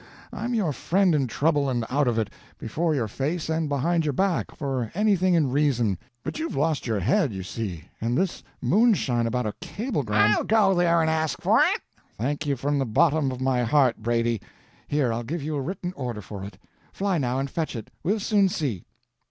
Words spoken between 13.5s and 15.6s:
heart, Brady. Here, I'll give you